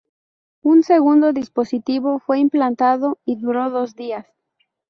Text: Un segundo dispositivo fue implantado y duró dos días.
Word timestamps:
Un 0.63 0.81
segundo 0.81 1.31
dispositivo 1.31 2.17
fue 2.17 2.39
implantado 2.39 3.19
y 3.23 3.35
duró 3.35 3.69
dos 3.69 3.95
días. 3.95 4.25